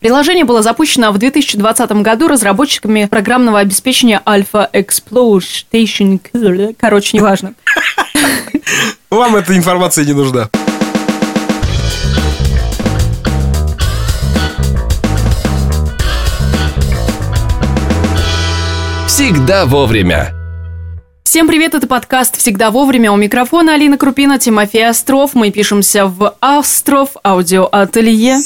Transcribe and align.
Приложение 0.00 0.44
было 0.44 0.62
запущено 0.62 1.10
в 1.10 1.18
2020 1.18 1.90
году 1.90 2.28
разработчиками 2.28 3.06
программного 3.06 3.58
обеспечения 3.58 4.22
Alpha 4.24 4.70
Exploitation. 4.72 6.20
Короче, 6.78 7.16
неважно. 7.16 7.54
Вам 9.10 9.34
эта 9.34 9.56
информация 9.56 10.04
не 10.04 10.12
нужна. 10.12 10.50
Всегда 19.08 19.66
вовремя. 19.66 20.32
Всем 21.24 21.48
привет, 21.48 21.74
это 21.74 21.88
подкаст 21.88 22.36
«Всегда 22.36 22.70
вовремя». 22.70 23.10
У 23.10 23.16
микрофона 23.16 23.74
Алина 23.74 23.98
Крупина, 23.98 24.38
Тимофей 24.38 24.88
Остров. 24.88 25.34
Мы 25.34 25.50
пишемся 25.50 26.06
в 26.06 26.36
Остров 26.40 27.16
аудиоателье. 27.24 28.38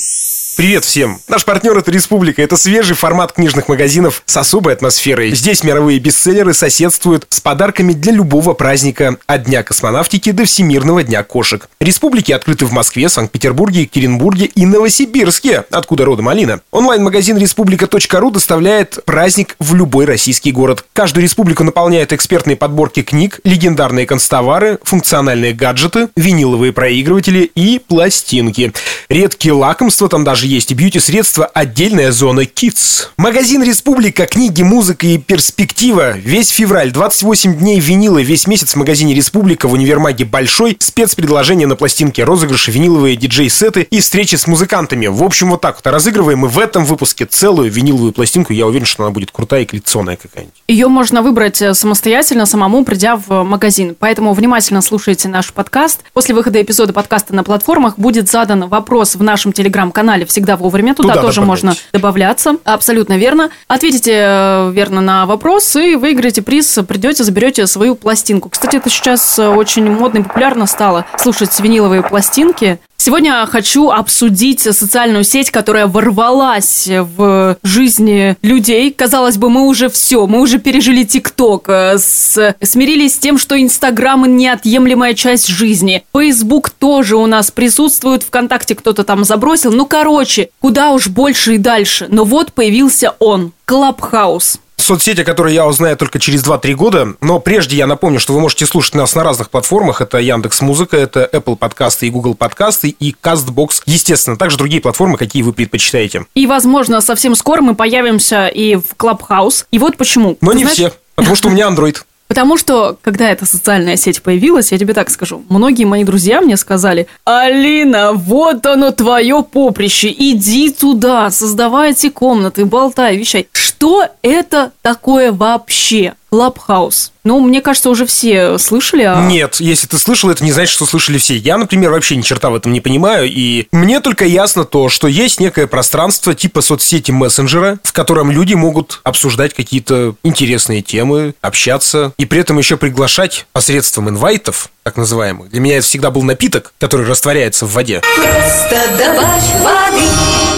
Привет 0.63 0.85
всем! 0.85 1.19
Наш 1.27 1.45
партнер— 1.45 1.77
это 1.79 1.91
Республика. 1.91 2.41
Это 2.41 2.57
свежий 2.57 2.95
формат 2.95 3.33
книжных 3.33 3.67
магазинов 3.67 4.23
с 4.27 4.37
особой 4.37 4.75
атмосферой. 4.75 5.35
Здесь 5.35 5.65
мировые 5.65 5.99
бестселлеры 5.99 6.55
соседствуют 6.55 7.27
с 7.31 7.41
подарками 7.41 7.93
для 7.95 8.13
любого 8.13 8.53
праздника 8.53 9.17
от 9.27 9.43
Дня 9.43 9.65
космонавтики 9.65 10.31
до 10.31 10.45
Всемирного 10.45 11.03
дня 11.03 11.25
кошек. 11.25 11.69
Республики 11.81 12.31
открыты 12.31 12.67
в 12.67 12.71
Москве, 12.71 13.09
Санкт-Петербурге, 13.09 13.81
Екатеринбурге 13.81 14.45
и 14.45 14.65
Новосибирске, 14.65 15.65
откуда 15.73 16.05
родом 16.05 16.29
Алина. 16.29 16.61
Онлайн-магазин 16.71 17.39
республика.ру 17.39 18.31
доставляет 18.31 19.05
праздник 19.05 19.57
в 19.59 19.75
любой 19.75 20.05
российский 20.05 20.53
город. 20.53 20.85
Каждую 20.93 21.25
республику 21.25 21.65
наполняют 21.65 22.13
экспертные 22.13 22.57
подборки 22.57 23.03
книг, 23.03 23.41
легендарные 23.43 24.07
констовары, 24.07 24.79
функциональные 24.85 25.55
гаджеты, 25.55 26.11
виниловые 26.15 26.73
проигрыватели 26.73 27.51
и 27.53 27.81
пластинки. 27.81 28.73
Редкие 29.09 29.55
лакомства 29.55 30.09
там 30.09 30.23
даже 30.23 30.52
есть 30.53 30.71
и 30.71 30.75
бьюти-средства 30.75 31.47
отдельная 31.47 32.13
зона 32.13 32.41
Kids. 32.41 33.09
Магазин 33.17 33.63
Республика, 33.63 34.27
книги, 34.27 34.63
музыка 34.63 35.07
и 35.07 35.17
перспектива. 35.17 36.13
Весь 36.13 36.51
февраль, 36.51 36.93
28 36.93 37.57
дней 37.57 37.81
винила, 37.81 38.19
весь 38.19 38.47
месяц 38.47 38.73
в 38.73 38.77
магазине 38.77 39.15
Республика 39.15 39.67
в 39.67 39.73
универмаге 39.73 40.25
Большой, 40.25 40.77
спецпредложения 40.79 41.67
на 41.67 41.77
пластинке, 41.77 42.25
розыгрыши, 42.25 42.71
виниловые 42.71 43.17
диджей-сеты 43.17 43.83
и 43.83 44.01
встречи 44.01 44.37
с 44.37 44.47
музыкантами. 44.47 45.07
В 45.07 45.23
общем, 45.23 45.51
вот 45.51 45.63
так 45.63 45.77
вот 45.77 45.87
разыгрываем 45.87 46.41
мы 46.41 46.49
в 46.49 46.59
этом 46.59 46.85
выпуске 46.85 47.25
целую 47.25 47.71
виниловую 47.71 48.13
пластинку. 48.13 48.53
Я 48.53 48.67
уверен, 48.67 48.87
что 48.87 49.05
она 49.05 49.13
будет 49.13 49.31
крутая 49.31 49.63
и 49.63 49.65
коллекционная 49.65 50.17
какая-нибудь. 50.17 50.55
Ее 50.69 50.89
можно 50.89 51.23
выбрать 51.23 51.63
э, 51.63 51.73
самостоятельно, 51.75 52.47
самому 52.47 52.85
придя 52.85 53.17
в 53.17 53.43
магазин. 53.43 53.97
Поэтому 53.99 54.35
внимательно 54.35 54.83
слушайте 54.83 55.29
наш 55.29 55.53
подкаст. 55.53 56.01
После 56.13 56.35
выхода 56.35 56.61
эпизода 56.61 56.93
подкаста 56.93 57.35
на 57.35 57.43
платформах 57.43 57.99
будет 57.99 58.31
задан 58.31 58.69
вопрос 58.69 59.15
в 59.15 59.23
нашем 59.23 59.53
телеграм-канале 59.53 60.27
всегда 60.33 60.57
вовремя. 60.57 60.95
Туда, 60.95 61.11
Туда 61.11 61.21
тоже 61.23 61.41
добавлять. 61.41 61.63
можно 61.63 61.75
добавляться. 61.93 62.57
Абсолютно 62.65 63.17
верно. 63.17 63.51
Ответите 63.69 64.13
э, 64.13 64.71
верно 64.73 65.01
на 65.01 65.27
вопрос 65.27 65.77
и 65.77 65.95
выиграете 65.95 66.43
приз. 66.43 66.79
Придете, 66.89 67.23
заберете 67.23 67.67
свою 67.67 67.95
пластинку. 67.95 68.49
Кстати, 68.49 68.77
это 68.77 68.91
сейчас 68.91 69.39
э, 69.39 69.47
очень 69.47 69.89
модно 69.91 70.19
и 70.19 70.23
популярно 70.23 70.67
стало 70.67 71.05
слушать 71.19 71.59
виниловые 71.61 72.03
пластинки. 72.03 72.81
Сегодня 73.05 73.45
хочу 73.47 73.91
обсудить 73.91 74.61
социальную 74.61 75.25
сеть, 75.25 75.51
которая 75.51 75.89
ворвалась 75.89 76.87
в 76.89 77.57
жизни 77.65 78.37
людей. 78.43 78.93
Казалось 78.93 79.39
бы, 79.39 79.51
мы 79.51 79.67
уже 79.67 79.89
все, 79.89 80.29
мы 80.29 80.41
уже 80.41 80.61
пережили 80.61 81.03
ТикТок, 81.03 81.69
э, 81.69 81.99
смирились 81.99 83.15
с 83.15 83.19
тем, 83.19 83.39
что 83.39 83.61
Инстаграм 83.61 84.25
неотъемлемая 84.37 85.15
часть 85.15 85.49
жизни. 85.49 86.05
Фейсбук 86.15 86.71
тоже 86.71 87.17
у 87.17 87.27
нас 87.27 87.51
присутствует, 87.51 88.23
ВКонтакте 88.23 88.77
кто-то 88.77 89.03
там 89.03 89.25
забросил. 89.25 89.73
Ну, 89.73 89.85
короче, 89.85 90.51
куда 90.61 90.93
уж 90.93 91.09
больше 91.09 91.57
и 91.57 91.59
дальше. 91.59 92.07
Но 92.09 92.23
вот 92.23 92.53
появился 92.53 93.17
он, 93.19 93.51
Клабхаус. 93.65 94.61
Соцсеть, 94.83 95.19
о 95.21 95.25
которой 95.25 95.55
я 95.55 95.67
узнаю 95.67 95.97
только 95.97 96.19
через 96.19 96.45
2-3 96.45 96.75
года. 96.75 97.15
Но 97.21 97.39
прежде 97.39 97.77
я 97.77 97.87
напомню, 97.87 98.19
что 98.19 98.33
вы 98.33 98.41
можете 98.41 98.67
слушать 98.67 98.95
нас 98.95 99.15
на 99.15 99.23
разных 99.23 99.49
платформах. 99.49 100.01
Это 100.01 100.19
Яндекс 100.19 100.61
Музыка, 100.61 100.97
это 100.97 101.29
Apple 101.33 101.57
подкасты 101.57 102.09
и 102.09 102.11
Google 102.11 102.35
подкасты 102.35 102.89
и 102.89 103.15
Castbox. 103.23 103.83
Естественно, 103.87 104.37
также 104.37 104.59
другие 104.59 104.83
платформы, 104.83 105.17
какие 105.17 105.43
вы 105.43 105.53
предпочитаете. 105.53 106.27
И, 106.35 106.47
возможно, 106.47 107.01
совсем 107.01 107.35
скоро 107.35 107.63
мы 107.63 107.75
появимся 107.75 108.49
и 108.49 108.77
в 108.77 108.95
Клабхаус. 108.97 109.67
И 109.71 109.79
вот 109.79 109.97
почему. 109.97 110.37
Но 110.41 110.51
Ты 110.51 110.59
не 110.59 110.65
знаешь, 110.65 110.79
все, 110.79 110.93
потому 111.15 111.37
что 111.37 111.49
у 111.49 111.53
меня 111.53 111.69
Android. 111.69 111.99
Потому 112.33 112.57
что, 112.57 112.97
когда 113.03 113.29
эта 113.29 113.45
социальная 113.45 113.97
сеть 113.97 114.23
появилась, 114.23 114.73
я 114.73 114.79
тебе 114.79 114.95
так 114.95 115.11
скажу, 115.11 115.45
многие 115.51 115.85
мои 115.85 116.03
друзья 116.03 116.41
мне 116.41 116.57
сказали, 116.57 117.07
Алина, 117.27 118.15
вот 118.15 118.65
оно 118.65 118.91
твое 118.91 119.45
поприще, 119.45 120.09
иди 120.09 120.71
туда, 120.71 121.31
создавай 121.31 121.91
эти 121.91 122.09
комнаты, 122.09 122.65
болтай, 122.65 123.19
вещай. 123.19 123.49
Что 123.83 124.07
это 124.23 124.71
такое 124.81 125.33
вообще? 125.33 126.15
Клабхаус. 126.31 127.13
Ну, 127.25 127.41
мне 127.41 127.61
кажется, 127.61 127.91
уже 127.91 128.07
все 128.07 128.57
слышали 128.57 129.03
о... 129.03 129.23
Нет, 129.27 129.57
если 129.57 129.89
ты 129.89 129.99
слышал, 129.99 130.31
это 130.31 130.45
не 130.45 130.53
значит, 130.53 130.73
что 130.73 130.87
слышали 130.87 131.19
все. 131.19 131.37
Я, 131.37 131.59
например, 131.59 131.91
вообще 131.91 132.15
ни 132.15 132.23
черта 132.23 132.51
в 132.51 132.55
этом 132.55 132.73
не 132.73 132.81
понимаю, 132.81 133.29
и 133.29 133.67
мне 133.73 134.01
только 134.01 134.25
ясно 134.25 134.65
то, 134.65 134.89
что 134.89 135.09
есть 135.09 135.41
некое 135.41 135.67
пространство 135.67 136.33
типа 136.33 136.63
соцсети 136.63 137.11
мессенджера, 137.11 137.81
в 137.83 137.93
котором 137.93 138.31
люди 138.31 138.55
могут 138.55 139.01
обсуждать 139.03 139.53
какие-то 139.53 140.15
интересные 140.23 140.81
темы, 140.81 141.35
общаться, 141.41 142.13
и 142.17 142.25
при 142.25 142.41
этом 142.41 142.59
еще 142.59 142.77
приглашать 142.77 143.47
посредством 143.53 144.09
инвайтов, 144.09 144.71
так 144.85 144.97
называемых. 144.97 145.51
Для 145.51 145.61
меня 145.61 145.79
это 145.79 145.87
всегда 145.87 146.11
был 146.11 146.23
напиток, 146.23 146.73
который 146.79 147.05
растворяется 147.05 147.67
в 147.67 147.73
воде. 147.73 148.01
Просто 148.17 148.81
добавь 148.97 149.45
воды. 149.61 150.07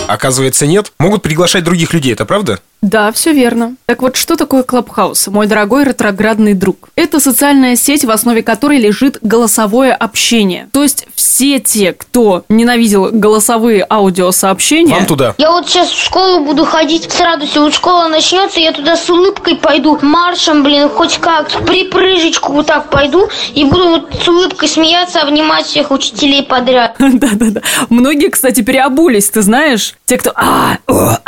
Оказывается, 0.06 0.66
нет. 0.66 0.92
Могут 0.98 1.22
приглашать 1.22 1.64
других 1.64 1.92
людей, 1.92 2.12
это 2.12 2.24
правда? 2.24 2.60
Да, 2.84 3.10
все 3.12 3.32
верно. 3.32 3.76
Так 3.86 4.02
вот, 4.02 4.14
что 4.14 4.36
такое 4.36 4.62
Клабхаус, 4.62 5.28
мой 5.28 5.46
дорогой 5.46 5.84
ретроградный 5.84 6.52
друг? 6.52 6.90
Это 6.96 7.18
социальная 7.18 7.76
сеть, 7.76 8.04
в 8.04 8.10
основе 8.10 8.42
которой 8.42 8.78
лежит 8.78 9.16
голосовое 9.22 9.94
общение. 9.94 10.68
То 10.70 10.82
есть 10.82 11.06
все 11.14 11.60
те, 11.60 11.94
кто 11.94 12.44
ненавидел 12.50 13.08
голосовые 13.10 13.86
аудиосообщения... 13.88 14.96
Вам 14.96 15.06
туда. 15.06 15.34
Я 15.38 15.50
вот 15.50 15.66
сейчас 15.66 15.88
в 15.88 16.04
школу 16.04 16.44
буду 16.44 16.66
ходить 16.66 17.10
с 17.10 17.18
радостью. 17.20 17.62
Вот 17.62 17.72
школа 17.72 18.08
начнется, 18.08 18.60
я 18.60 18.72
туда 18.72 18.98
с 18.98 19.08
улыбкой 19.08 19.56
пойду, 19.56 19.98
маршем, 20.02 20.62
блин, 20.62 20.90
хоть 20.90 21.16
как, 21.16 21.48
припрыжечку 21.64 22.52
вот 22.52 22.66
так 22.66 22.90
пойду 22.90 23.30
и 23.54 23.64
буду 23.64 23.88
вот 23.88 24.10
с 24.22 24.28
улыбкой 24.28 24.68
смеяться, 24.68 25.22
обнимать 25.22 25.64
всех 25.64 25.90
учителей 25.90 26.42
подряд. 26.42 26.96
Да-да-да. 26.98 27.62
Многие, 27.88 28.28
кстати, 28.28 28.60
переобулись, 28.60 29.30
ты 29.30 29.40
знаешь? 29.40 29.94
Те, 30.04 30.18
кто... 30.18 30.32
А, 30.34 30.76
а, 30.86 31.20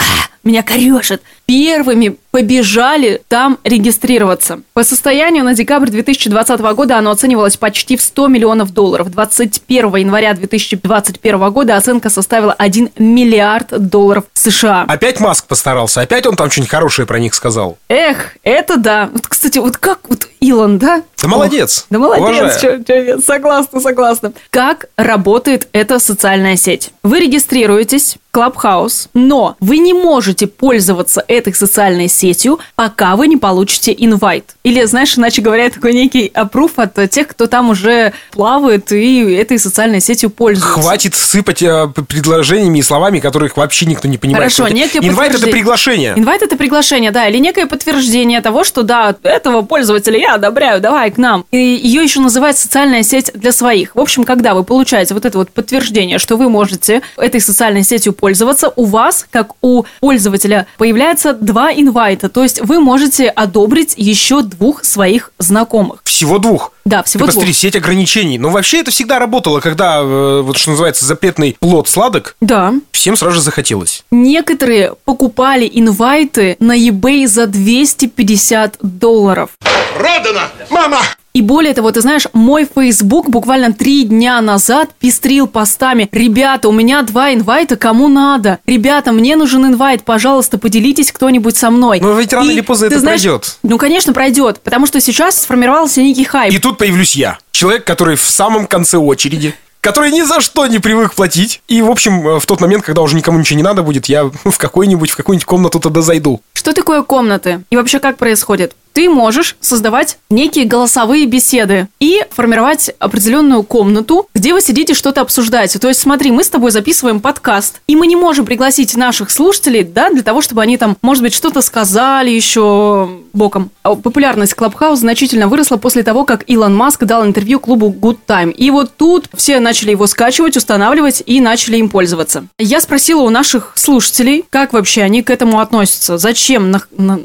меня 0.47 0.63
корешит. 0.63 1.23
Первыми 1.47 2.17
побежали 2.33 3.23
там 3.29 3.59
регистрироваться. 3.65 4.61
По 4.75 4.85
состоянию 4.85 5.45
на 5.45 5.55
декабрь 5.55 5.89
2020 5.89 6.61
года 6.61 6.99
оно 6.99 7.13
оценивалось 7.13 7.57
почти 7.57 7.97
в 7.97 8.03
100 8.03 8.27
миллионов 8.29 8.75
долларов. 8.75 9.11
21 9.11 9.97
января 9.97 10.35
2021 10.35 11.51
года 11.51 11.77
оценка 11.77 12.11
составила 12.11 12.53
1 12.53 12.91
миллиард 12.99 13.69
долларов 13.89 14.25
США. 14.35 14.85
Опять 14.89 15.21
Маск 15.21 15.47
постарался, 15.47 16.01
опять 16.03 16.27
он 16.27 16.37
там 16.37 16.51
что-нибудь 16.51 16.71
хорошее 16.71 17.07
про 17.07 17.19
них 17.19 17.33
сказал. 17.35 17.79
Эх, 17.89 18.37
это 18.43 18.77
да. 18.77 19.09
Вот, 19.13 19.27
кстати, 19.29 19.59
вот 19.59 19.79
как 19.79 20.01
вот 20.09 20.29
Илон, 20.41 20.79
да? 20.79 21.03
Да 21.23 21.29
молодец. 21.29 21.87
Да 21.89 21.99
молодец, 21.99 22.61
чё- 22.61 23.21
согласна, 23.25 23.81
согласна. 23.81 24.33
Как 24.51 24.87
работает 24.97 25.69
эта 25.73 25.99
социальная 25.99 26.57
сеть? 26.57 26.91
Вы 27.03 27.21
регистрируетесь 27.21 28.17
в 28.31 28.37
Clubhouse, 28.37 29.09
но 29.15 29.57
вы 29.61 29.79
не 29.79 29.95
можете 29.95 30.47
пользоваться 30.47 31.25
этой 31.37 31.55
социальной 31.55 32.09
сетью, 32.09 32.59
пока 32.75 33.17
вы 33.17 33.29
не 33.29 33.37
получите 33.37 33.95
инвайт. 33.97 34.57
Или, 34.65 34.85
знаешь, 34.85 35.17
иначе 35.17 35.43
говоря, 35.43 35.71
такой 35.71 35.93
некий 35.93 36.31
опруф 36.35 36.73
от 36.79 37.11
тех, 37.11 37.29
кто 37.29 37.47
там 37.47 37.71
уже 37.71 38.13
плавает 38.33 38.93
и 38.93 39.33
этой 39.35 39.59
социальной 39.59 40.01
сетью 40.01 40.31
пользуется. 40.31 40.81
Хватит 40.81 41.15
сыпать 41.15 41.63
э, 41.63 41.89
предложениями 42.09 42.79
и 42.79 42.83
словами, 42.83 43.21
которых 43.21 43.57
вообще 43.57 43.87
никто 43.87 44.09
не 44.09 44.19
понимает. 44.19 44.53
Хорошо, 44.53 44.73
некое 44.73 45.01
Инвайт 45.01 45.35
это 45.35 45.47
приглашение. 45.47 46.15
Инвайт 46.17 46.43
это 46.43 46.57
приглашение, 46.57 47.11
да, 47.11 47.29
или 47.29 47.39
некое 47.39 47.67
подтверждение 47.67 48.41
того, 48.41 48.65
что 48.65 48.83
да, 48.83 49.15
этого 49.23 49.63
пользователя 49.63 50.19
я 50.19 50.35
одобряю, 50.35 50.81
давай 50.81 51.11
к 51.11 51.19
нам. 51.19 51.45
И 51.51 51.59
ее 51.59 52.03
еще 52.03 52.21
называют 52.21 52.57
социальная 52.57 53.03
сеть 53.03 53.31
для 53.35 53.53
своих. 53.53 53.95
В 53.95 54.01
общем, 54.01 54.25
когда 54.25 54.55
вы 54.55 54.65
получаете 54.65 55.15
вот 55.15 55.25
это 55.25 55.39
вот 55.39 55.51
подтверждение, 55.51 56.19
что 56.19 56.37
вы 56.37 56.49
можете 56.49 57.03
этой 57.17 57.41
социальной 57.41 57.83
сетью 57.83 58.13
пользоваться, 58.13 58.73
у 58.77 58.85
вас, 58.85 59.27
как 59.31 59.53
у 59.63 59.85
пользователя, 60.01 60.67
появляется 60.79 61.26
два 61.33 61.73
инвайта, 61.73 62.29
то 62.29 62.43
есть 62.43 62.61
вы 62.63 62.81
можете 62.81 63.29
одобрить 63.29 63.95
еще 63.97 64.43
двух 64.43 64.85
своих 64.85 65.31
знакомых. 65.39 66.01
Всего 66.05 66.39
двух. 66.39 66.73
Да, 66.85 67.03
всего 67.03 67.23
Ты 67.23 67.27
посмотри, 67.27 67.51
двух. 67.51 67.59
сеть 67.61 67.77
ограничений. 67.77 68.39
Но 68.39 68.51
вообще 68.51 68.79
это 68.81 68.91
всегда 68.91 69.19
работало, 69.19 69.61
когда, 69.61 70.01
э, 70.01 70.41
вот 70.43 70.57
что 70.57 70.71
называется, 70.71 71.05
запретный 71.05 71.57
плод 71.59 71.89
сладок, 71.89 72.37
Да. 72.41 72.75
всем 72.93 73.17
сразу 73.17 73.37
же 73.37 73.43
захотелось. 73.43 74.05
Некоторые 74.11 74.95
покупали 75.05 75.69
инвайты 75.73 76.57
на 76.61 76.77
eBay 76.79 77.27
за 77.27 77.47
250 77.47 78.77
долларов. 78.83 79.51
Продано! 79.99 80.43
Мама! 80.71 80.99
И 81.37 81.43
более 81.43 81.75
того, 81.75 81.93
ты 81.93 82.01
знаешь, 82.01 82.27
мой 82.33 82.67
Facebook 82.67 83.29
буквально 83.29 83.71
три 83.71 84.05
дня 84.05 84.41
назад 84.41 84.89
пестрил 84.99 85.47
постами. 85.47 86.09
Ребята, 86.11 86.67
у 86.71 86.73
меня 86.73 87.03
два 87.03 87.35
инвайта, 87.35 87.77
кому 87.77 88.09
надо? 88.09 88.59
Ребята, 88.65 89.13
мне 89.13 89.37
нужен 89.37 89.67
инвайт, 89.67 90.03
пожалуйста, 90.03 90.57
поделитесь 90.57 91.13
кто-нибудь 91.13 91.55
со 91.55 91.69
мной. 91.71 92.01
Но 92.01 92.15
ведь 92.19 92.33
рано 92.33 92.49
И 92.49 92.55
или 92.55 92.63
поздно 92.63 92.87
это 92.87 93.01
знаешь, 93.01 93.21
пройдет. 93.21 93.59
Ну, 93.63 93.77
конечно, 93.77 94.15
пройдет, 94.15 94.63
потому 94.63 94.87
что 94.87 94.99
сейчас 94.99 95.43
сформировался 95.43 96.01
некий 96.01 96.25
хайп. 96.25 96.55
И 96.55 96.59
тут 96.59 96.79
появлюсь 96.79 97.15
я. 97.15 97.37
Человек, 97.51 97.85
который 97.85 98.17
в 98.17 98.25
самом 98.25 98.67
конце 98.67 98.97
очереди 98.97 99.55
который 99.87 100.11
ни 100.11 100.23
за 100.23 100.41
что 100.41 100.67
не 100.67 100.81
привык 100.81 101.15
платить. 101.15 101.63
И, 101.69 101.81
в 101.81 101.89
общем, 101.89 102.27
э, 102.27 102.41
в 102.41 102.47
тот 102.47 102.61
момент, 102.61 102.83
когда 102.83 103.03
уже 103.03 103.15
никому 103.15 103.39
ничего 103.39 103.57
не 103.57 103.63
надо 103.63 103.85
будет, 103.85 104.07
я 104.07 104.25
в 104.25 104.59
какой-нибудь, 104.59 105.11
в 105.11 105.17
какую-нибудь 105.17 105.45
комнату 105.45 105.79
тогда 105.79 106.03
зайду. 106.03 106.41
Что 106.67 106.73
такое 106.73 107.03
комнаты? 107.05 107.63
И 107.71 107.77
вообще 107.77 108.01
как 108.01 108.17
происходит? 108.17 108.75
Ты 108.93 109.11
можешь 109.11 109.57
создавать 109.61 110.17
некие 110.31 110.65
голосовые 110.65 111.27
беседы 111.27 111.87
и 112.01 112.25
формировать 112.31 112.91
определенную 112.99 113.63
комнату, 113.63 114.27
где 114.35 114.55
вы 114.55 114.63
сидите 114.63 114.95
что-то 114.95 115.21
обсуждаете. 115.21 115.79
То 115.79 115.89
есть 115.89 116.01
смотри, 116.01 116.31
мы 116.31 116.43
с 116.43 116.49
тобой 116.49 116.71
записываем 116.71 117.21
подкаст, 117.21 117.83
и 117.87 117.95
мы 117.95 118.07
не 118.07 118.17
можем 118.17 118.47
пригласить 118.47 118.97
наших 118.97 119.31
слушателей, 119.31 119.85
да, 119.85 120.09
для 120.09 120.23
того, 120.23 120.41
чтобы 120.41 120.63
они 120.63 120.79
там, 120.79 120.97
может 121.03 121.23
быть, 121.23 121.35
что-то 121.35 121.61
сказали 121.61 122.31
еще 122.31 123.11
боком. 123.35 123.71
А 123.83 123.95
Популярность 123.95 124.55
Клабхаус 124.55 125.01
значительно 125.01 125.47
выросла 125.47 125.77
после 125.77 126.03
того, 126.03 126.25
как 126.25 126.45
Илон 126.47 126.75
Маск 126.75 127.05
дал 127.05 127.27
интервью 127.27 127.61
клубу 127.61 127.95
Good 127.97 128.21
Time. 128.27 128.51
И 128.51 128.71
вот 128.71 128.97
тут 128.97 129.29
все 129.35 129.61
начали 129.61 129.91
его 129.91 130.07
скачивать, 130.07 130.57
устанавливать 130.57 131.23
и 131.27 131.43
начали 131.43 131.77
им 131.77 131.91
пользоваться. 131.91 132.47
Я 132.59 132.81
спросила 132.81 133.21
у 133.21 133.29
наших 133.29 133.73
слушателей, 133.75 134.43
как 134.49 134.73
вообще 134.73 135.03
они 135.03 135.23
к 135.23 135.29
этому 135.29 135.61
относятся, 135.61 136.17
зачем, 136.17 136.56
на- 136.59 136.83
на- 136.97 137.21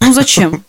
ну 0.00 0.12
зачем? 0.12 0.64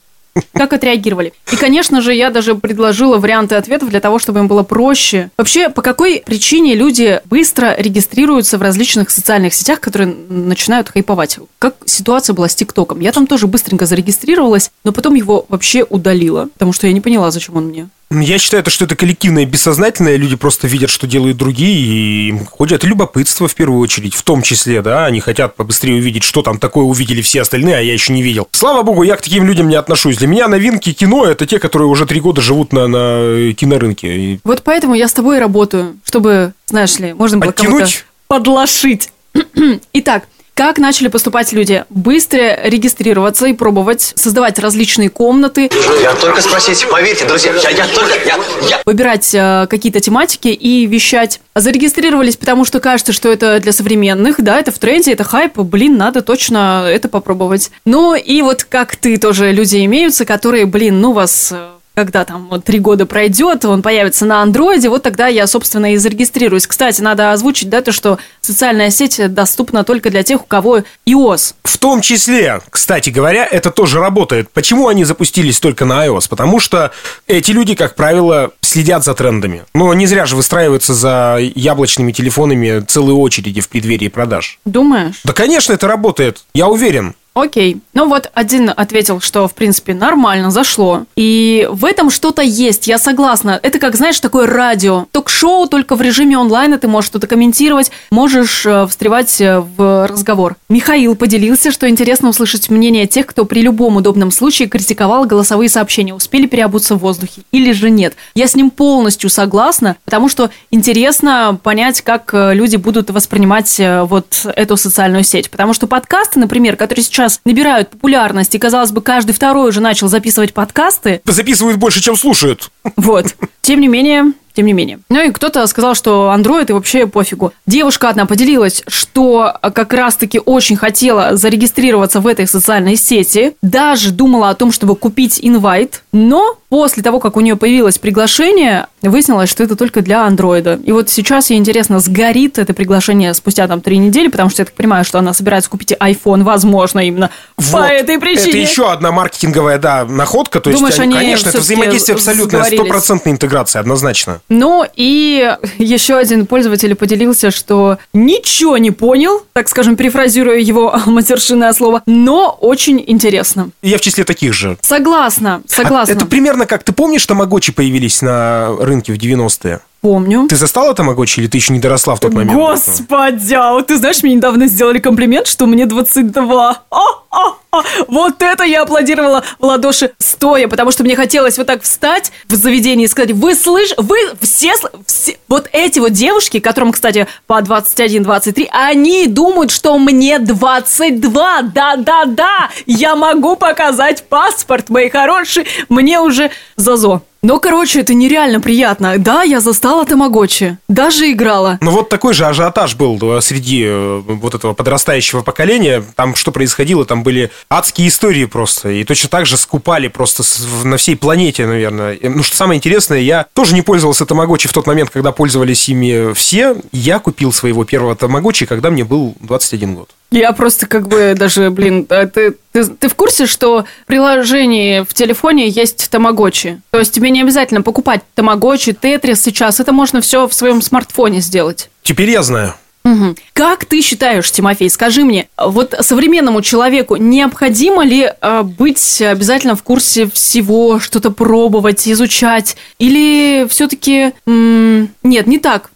Как 0.53 0.71
отреагировали? 0.71 1.33
И, 1.51 1.57
конечно 1.57 1.99
же, 2.01 2.13
я 2.13 2.29
даже 2.29 2.55
предложила 2.55 3.17
варианты 3.17 3.55
ответов 3.55 3.89
для 3.89 3.99
того, 3.99 4.17
чтобы 4.17 4.39
им 4.39 4.47
было 4.47 4.63
проще. 4.63 5.29
Вообще, 5.37 5.67
по 5.67 5.81
какой 5.81 6.23
причине 6.25 6.73
люди 6.73 7.19
быстро 7.25 7.75
регистрируются 7.77 8.57
в 8.57 8.61
различных 8.61 9.09
социальных 9.09 9.53
сетях, 9.53 9.81
которые 9.81 10.15
начинают 10.29 10.87
хайповать? 10.87 11.37
Как 11.59 11.75
ситуация 11.85 12.33
была 12.33 12.47
с 12.47 12.55
ТикТоком? 12.55 13.01
Я 13.01 13.11
там 13.11 13.27
тоже 13.27 13.47
быстренько 13.47 13.85
зарегистрировалась, 13.85 14.71
но 14.85 14.93
потом 14.93 15.15
его 15.15 15.45
вообще 15.49 15.83
удалила, 15.83 16.47
потому 16.53 16.71
что 16.71 16.87
я 16.87 16.93
не 16.93 17.01
поняла, 17.01 17.29
зачем 17.31 17.57
он 17.57 17.65
мне. 17.65 17.89
Я 18.13 18.37
считаю, 18.39 18.63
что 18.67 18.83
это 18.83 18.97
коллективное 18.97 19.45
бессознательное. 19.45 20.17
Люди 20.17 20.35
просто 20.35 20.67
видят, 20.67 20.89
что 20.89 21.07
делают 21.07 21.37
другие, 21.37 21.79
и 21.79 22.27
им 22.27 22.45
ходят 22.45 22.83
любопытство 22.83 23.47
в 23.47 23.55
первую 23.55 23.79
очередь, 23.79 24.15
в 24.15 24.21
том 24.23 24.41
числе, 24.41 24.81
да, 24.81 25.05
они 25.05 25.21
хотят 25.21 25.55
побыстрее 25.55 25.95
увидеть, 25.95 26.23
что 26.23 26.41
там 26.41 26.59
такое 26.59 26.83
увидели 26.83 27.21
все 27.21 27.41
остальные, 27.41 27.77
а 27.77 27.79
я 27.79 27.93
еще 27.93 28.11
не 28.11 28.21
видел. 28.21 28.49
Слава 28.51 28.83
богу, 28.83 29.03
я 29.03 29.15
к 29.15 29.21
таким 29.21 29.45
людям 29.45 29.69
не 29.69 29.75
отношусь. 29.75 30.17
Для 30.17 30.27
меня 30.27 30.49
новинки 30.49 30.91
кино– 30.91 31.25
это 31.25 31.45
те, 31.45 31.57
которые 31.57 31.87
уже 31.87 32.05
три 32.05 32.19
года 32.19 32.41
живут 32.41 32.73
на, 32.73 32.87
на 32.87 33.53
кинорынке. 33.53 34.15
И 34.17 34.39
Вот 34.43 34.61
поэтому 34.63 34.93
я 34.93 35.07
с 35.07 35.13
тобой 35.13 35.37
и 35.37 35.39
работаю, 35.39 35.95
чтобы, 36.03 36.53
знаешь 36.67 36.99
ли, 36.99 37.13
можно 37.13 37.37
было 37.37 37.51
Оттянуть? 37.51 38.05
подлошить. 38.27 39.09
Итак, 39.93 40.27
как 40.53 40.77
начали 40.77 41.07
поступать 41.07 41.53
люди? 41.53 41.85
Быстро 41.89 42.59
регистрироваться 42.63 43.47
и 43.47 43.53
пробовать, 43.53 44.13
создавать 44.15 44.59
различные 44.59 45.09
комнаты, 45.09 45.69
Я 46.01 46.13
только 46.13 46.41
спросить, 46.41 46.85
поверьте, 46.89 47.25
друзья, 47.25 47.53
я, 47.53 47.69
я 47.69 47.87
только, 47.87 48.13
я, 48.25 48.37
я... 48.69 48.81
выбирать 48.85 49.33
э, 49.33 49.67
какие-то 49.69 49.99
тематики 49.99 50.49
и 50.49 50.85
вещать. 50.85 51.41
Зарегистрировались, 51.55 52.37
потому 52.37 52.65
что 52.65 52.79
кажется, 52.79 53.13
что 53.13 53.31
это 53.31 53.59
для 53.59 53.71
современных, 53.71 54.41
да, 54.41 54.59
это 54.59 54.71
в 54.71 54.79
тренде, 54.79 55.13
это 55.13 55.23
хайп, 55.23 55.57
блин, 55.57 55.97
надо 55.97 56.21
точно 56.21 56.85
это 56.87 57.07
попробовать. 57.07 57.71
Ну 57.85 58.15
и 58.15 58.41
вот 58.41 58.63
как 58.63 58.95
ты 58.95 59.17
тоже 59.17 59.51
люди 59.51 59.83
имеются, 59.85 60.25
которые, 60.25 60.65
блин, 60.65 61.01
ну 61.01 61.13
вас 61.13 61.51
э, 61.51 61.69
когда 62.05 62.25
там 62.25 62.47
вот 62.49 62.63
три 62.65 62.79
года 62.79 63.05
пройдет, 63.05 63.63
он 63.63 63.83
появится 63.83 64.25
на 64.25 64.41
андроиде, 64.41 64.89
вот 64.89 65.03
тогда 65.03 65.27
я, 65.27 65.45
собственно, 65.45 65.93
и 65.93 65.97
зарегистрируюсь. 65.97 66.65
Кстати, 66.65 66.99
надо 66.99 67.31
озвучить, 67.31 67.69
да, 67.69 67.81
то, 67.81 67.91
что 67.91 68.17
социальная 68.41 68.89
сеть 68.89 69.21
доступна 69.31 69.83
только 69.83 70.09
для 70.09 70.23
тех, 70.23 70.41
у 70.41 70.45
кого 70.45 70.79
iOS. 71.05 71.53
В 71.63 71.77
том 71.77 72.01
числе, 72.01 72.59
кстати 72.71 73.11
говоря, 73.11 73.45
это 73.45 73.69
тоже 73.69 73.99
работает. 73.99 74.49
Почему 74.49 74.87
они 74.87 75.05
запустились 75.05 75.59
только 75.59 75.85
на 75.85 76.07
iOS? 76.07 76.27
Потому 76.27 76.59
что 76.59 76.91
эти 77.27 77.51
люди, 77.51 77.75
как 77.75 77.93
правило, 77.93 78.51
следят 78.61 79.03
за 79.03 79.13
трендами. 79.13 79.63
Но 79.75 79.93
не 79.93 80.07
зря 80.07 80.25
же 80.25 80.35
выстраиваются 80.35 80.95
за 80.95 81.37
яблочными 81.39 82.11
телефонами 82.11 82.79
целые 82.79 83.15
очереди 83.15 83.61
в 83.61 83.69
преддверии 83.69 84.07
продаж. 84.07 84.59
Думаешь? 84.65 85.21
Да, 85.23 85.33
конечно, 85.33 85.73
это 85.73 85.87
работает. 85.87 86.43
Я 86.55 86.67
уверен. 86.67 87.13
Окей. 87.33 87.77
Ну 87.93 88.09
вот 88.09 88.29
один 88.33 88.71
ответил, 88.75 89.21
что, 89.21 89.47
в 89.47 89.53
принципе, 89.53 89.93
нормально, 89.93 90.51
зашло. 90.51 91.05
И 91.15 91.65
в 91.71 91.85
этом 91.85 92.09
что-то 92.09 92.41
есть, 92.41 92.87
я 92.87 92.97
согласна. 92.97 93.57
Это 93.63 93.79
как, 93.79 93.95
знаешь, 93.95 94.19
такое 94.19 94.47
радио. 94.47 95.05
Ток-шоу, 95.11 95.67
только 95.67 95.95
в 95.95 96.01
режиме 96.01 96.37
онлайна 96.37 96.77
ты 96.77 96.89
можешь 96.89 97.07
что-то 97.07 97.27
комментировать, 97.27 97.91
можешь 98.11 98.65
э, 98.65 98.85
встревать 98.87 99.39
э, 99.39 99.61
в 99.61 100.07
разговор. 100.07 100.57
Михаил 100.67 101.15
поделился, 101.15 101.71
что 101.71 101.89
интересно 101.89 102.29
услышать 102.29 102.69
мнение 102.69 103.07
тех, 103.07 103.25
кто 103.27 103.45
при 103.45 103.61
любом 103.61 103.95
удобном 103.95 104.31
случае 104.31 104.67
критиковал 104.67 105.25
голосовые 105.25 105.69
сообщения, 105.69 106.13
успели 106.13 106.47
переобуться 106.47 106.95
в 106.95 106.99
воздухе 106.99 107.43
или 107.53 107.71
же 107.71 107.89
нет. 107.89 108.15
Я 108.35 108.47
с 108.47 108.55
ним 108.55 108.69
полностью 108.69 109.29
согласна, 109.29 109.95
потому 110.03 110.27
что 110.27 110.49
интересно 110.69 111.57
понять, 111.63 112.01
как 112.01 112.33
э, 112.33 112.53
люди 112.53 112.75
будут 112.75 113.09
воспринимать 113.09 113.79
вот 113.79 114.45
эту 114.55 114.75
социальную 114.75 115.23
сеть. 115.23 115.49
Потому 115.49 115.73
что 115.73 115.87
подкасты, 115.87 116.37
например, 116.39 116.75
которые 116.75 117.03
сейчас 117.03 117.20
набирают 117.45 117.89
популярность, 117.89 118.55
и, 118.55 118.59
казалось 118.59 118.91
бы, 118.91 119.01
каждый 119.01 119.33
второй 119.33 119.69
уже 119.69 119.81
начал 119.81 120.07
записывать 120.07 120.53
подкасты, 120.53 121.21
Записывают 121.25 121.77
больше, 121.77 122.01
чем 122.01 122.15
слушают. 122.15 122.69
вот. 122.95 123.35
Тем 123.61 123.79
не 123.79 123.87
менее, 123.87 124.33
тем 124.53 124.65
не 124.65 124.73
менее. 124.73 124.99
Ну 125.09 125.21
и 125.21 125.31
кто-то 125.31 125.65
сказал, 125.67 125.95
что 125.95 126.33
Android 126.35 126.69
и 126.69 126.73
вообще 126.73 127.07
пофигу. 127.07 127.53
Девушка 127.67 128.09
одна 128.09 128.25
поделилась, 128.25 128.83
что 128.87 129.53
как 129.61 129.93
раз-таки 129.93 130.41
очень 130.43 130.75
хотела 130.75 131.37
зарегистрироваться 131.37 132.19
в 132.19 132.27
этой 132.27 132.47
социальной 132.47 132.95
сети, 132.97 133.55
даже 133.61 134.11
думала 134.11 134.49
о 134.49 134.55
том, 134.55 134.71
чтобы 134.71 134.95
купить 134.95 135.39
инвайт, 135.41 136.03
но 136.11 136.57
после 136.69 137.01
того, 137.03 137.19
как 137.19 137.37
у 137.37 137.41
нее 137.41 137.55
появилось 137.55 137.97
приглашение, 137.97 138.87
выяснилось, 139.09 139.49
что 139.49 139.63
это 139.63 139.75
только 139.75 140.01
для 140.01 140.25
андроида. 140.25 140.79
И 140.83 140.91
вот 140.91 141.09
сейчас 141.09 141.49
ей 141.49 141.57
интересно, 141.59 141.99
сгорит 141.99 142.57
это 142.59 142.73
приглашение 142.73 143.33
спустя 143.33 143.67
там 143.67 143.81
три 143.81 143.97
недели, 143.97 144.27
потому 144.27 144.49
что 144.49 144.61
я 144.61 144.65
так 144.65 144.75
понимаю, 144.75 145.03
что 145.05 145.19
она 145.19 145.33
собирается 145.33 145.69
купить 145.69 145.91
iPhone, 145.93 146.43
возможно, 146.43 146.99
именно 146.99 147.29
по 147.55 147.63
Вот. 147.63 147.89
этой 147.91 148.19
причине. 148.19 148.49
Это 148.49 148.57
еще 148.57 148.91
одна 148.91 149.11
маркетинговая, 149.11 149.77
да, 149.77 150.05
находка. 150.05 150.59
То 150.59 150.71
Думаешь, 150.71 150.95
есть, 150.95 150.99
они, 150.99 151.13
конечно, 151.15 151.49
это 151.49 151.59
взаимодействие 151.59 152.17
сговорились? 152.17 152.79
стопроцентная 152.79 153.33
интеграция, 153.33 153.79
однозначно. 153.79 154.41
Ну 154.49 154.85
и 154.95 155.55
еще 155.77 156.15
один 156.15 156.45
пользователь 156.45 156.95
поделился, 156.95 157.51
что 157.51 157.97
ничего 158.13 158.77
не 158.77 158.91
понял, 158.91 159.43
так 159.53 159.67
скажем, 159.69 159.95
перефразируя 159.95 160.57
его 160.57 160.95
матершинное 161.05 161.73
слово, 161.73 162.01
но 162.05 162.57
очень 162.61 163.03
интересно. 163.05 163.69
Я 163.81 163.97
в 163.97 164.01
числе 164.01 164.23
таких 164.23 164.53
же. 164.53 164.77
Согласна, 164.81 165.61
А 165.65 165.69
согласна. 165.73 166.11
Это 166.13 166.25
примерно 166.25 166.65
как, 166.65 166.83
ты 166.83 166.93
помнишь, 166.93 167.25
тамагочи 167.25 167.71
появились 167.71 168.21
на 168.21 168.69
рынке 168.91 169.13
в 169.13 169.17
90-е? 169.17 169.79
Помню. 170.01 170.47
Ты 170.49 170.55
застала 170.55 170.95
тамагочи 170.95 171.41
или 171.41 171.47
ты 171.47 171.57
еще 171.59 171.73
не 171.73 171.79
доросла 171.79 172.15
в 172.15 172.19
тот 172.19 172.33
момент? 172.33 172.53
Господи, 172.53 173.53
а 173.53 173.73
вот 173.73 173.87
ты 173.87 173.97
знаешь, 173.97 174.23
мне 174.23 174.33
недавно 174.33 174.65
сделали 174.65 174.97
комплимент, 174.97 175.45
что 175.45 175.67
мне 175.67 175.85
22. 175.85 176.83
А, 176.89 176.97
а, 177.29 177.55
а. 177.71 177.83
Вот 178.07 178.41
это 178.41 178.63
я 178.63 178.81
аплодировала 178.81 179.43
в 179.59 179.63
ладоши 179.63 180.11
стоя, 180.17 180.67
потому 180.67 180.89
что 180.89 181.03
мне 181.03 181.15
хотелось 181.15 181.59
вот 181.59 181.67
так 181.67 181.83
встать 181.83 182.31
в 182.47 182.55
заведении 182.55 183.05
и 183.05 183.07
сказать, 183.07 183.31
вы 183.31 183.53
слышите, 183.53 183.93
вы 184.01 184.17
все, 184.41 184.73
все- 185.05 185.37
вот 185.47 185.69
эти 185.71 185.99
вот 185.99 186.13
девушки, 186.13 186.59
которым, 186.59 186.93
кстати, 186.93 187.27
по 187.45 187.61
21-23, 187.61 188.69
они 188.71 189.27
думают, 189.27 189.69
что 189.69 189.95
мне 189.99 190.39
22, 190.39 191.61
да-да-да, 191.61 192.69
я 192.87 193.15
могу 193.15 193.55
показать 193.55 194.23
паспорт, 194.27 194.89
мои 194.89 195.09
хорошие, 195.09 195.67
мне 195.89 196.19
уже 196.19 196.49
зазо. 196.75 197.21
Но, 197.43 197.59
короче, 197.59 198.01
это 198.01 198.13
нереально 198.13 198.61
приятно. 198.61 199.17
Да, 199.17 199.41
я 199.41 199.61
застала 199.61 200.05
Тамагочи. 200.05 200.77
Даже 200.87 201.31
играла. 201.31 201.79
Ну 201.81 201.89
вот 201.89 202.07
такой 202.07 202.35
же 202.35 202.45
ажиотаж 202.45 202.95
был 202.95 203.17
э, 203.35 203.41
среди 203.41 203.83
э, 203.83 204.21
вот 204.25 204.53
этого 204.53 204.73
подрастающего 204.73 205.41
поколения. 205.41 206.03
Там 206.15 206.35
что 206.35 206.51
происходило, 206.51 207.03
там 207.03 207.23
были 207.23 207.49
адские 207.67 208.09
истории 208.09 208.45
просто. 208.45 208.89
И 208.89 209.03
точно 209.03 209.29
так 209.29 209.47
же 209.47 209.57
скупали 209.57 210.07
просто 210.07 210.43
на 210.83 210.97
всей 210.97 211.15
планете, 211.15 211.65
наверное. 211.65 212.15
Ну 212.21 212.43
что 212.43 212.55
самое 212.55 212.77
интересное, 212.77 213.19
я 213.19 213.47
тоже 213.53 213.73
не 213.73 213.81
пользовался 213.81 214.27
тамагочи 214.27 214.67
в 214.67 214.73
тот 214.73 214.85
момент, 214.85 215.09
когда 215.09 215.31
пользовались 215.31 215.89
ими 215.89 216.33
все. 216.33 216.75
Я 216.91 217.17
купил 217.17 217.51
своего 217.51 217.85
первого 217.85 218.15
тамагочи, 218.15 218.67
когда 218.67 218.91
мне 218.91 219.03
был 219.03 219.35
21 219.39 219.95
год. 219.95 220.09
Я 220.31 220.53
просто 220.53 220.85
как 220.85 221.09
бы 221.09 221.33
даже, 221.35 221.71
блин, 221.71 222.05
а 222.09 222.25
ты, 222.71 222.85
ты, 222.85 223.07
в 223.09 223.15
курсе, 223.15 223.45
что 223.45 223.85
в 224.03 224.05
приложении 224.07 225.01
в 225.01 225.13
телефоне 225.13 225.67
есть 225.67 226.09
тамагочи? 226.09 226.81
То 226.91 226.99
есть 226.99 227.13
тебе 227.13 227.29
не 227.29 227.41
обязательно 227.41 227.81
покупать 227.81 228.21
тамагочи, 228.35 228.93
тетрис 228.93 229.41
сейчас. 229.41 229.79
Это 229.79 229.91
можно 229.91 230.21
все 230.21 230.47
в 230.47 230.53
своем 230.53 230.81
смартфоне 230.81 231.41
сделать. 231.41 231.89
Теперь 232.03 232.29
я 232.29 232.43
знаю. 232.43 232.73
Мгм. 233.03 233.35
Как 233.53 233.85
ты 233.85 234.01
считаешь, 234.01 234.51
Тимофей, 234.51 234.89
скажи 234.89 235.23
мне, 235.23 235.47
вот 235.57 235.95
современному 236.01 236.61
человеку 236.61 237.15
необходимо 237.15 238.05
ли 238.05 238.31
э, 238.39 238.61
быть 238.61 239.21
обязательно 239.21 239.75
в 239.75 239.81
курсе 239.81 240.29
всего, 240.29 240.99
что-то 240.99 241.31
пробовать, 241.31 242.07
изучать? 242.07 242.77
Или 242.99 243.67
все-таки... 243.69 244.33
нет, 244.45 245.47
не 245.47 245.57
так. 245.57 245.89